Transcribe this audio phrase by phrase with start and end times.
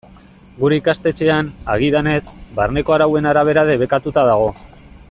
[0.61, 2.23] Gure ikastetxean, agidanez,
[2.61, 4.53] barneko arauen arabera debekatuta dago.